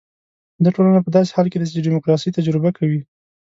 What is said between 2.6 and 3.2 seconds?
کوي.